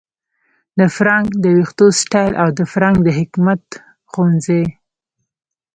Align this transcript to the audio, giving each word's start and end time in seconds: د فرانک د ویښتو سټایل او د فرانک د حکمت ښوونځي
د 0.79 0.81
فرانک 0.95 1.29
د 1.43 1.45
ویښتو 1.55 1.85
سټایل 2.01 2.33
او 2.41 2.49
د 2.57 2.59
فرانک 2.73 2.97
د 3.03 3.09
حکمت 3.19 3.63
ښوونځي 4.11 4.63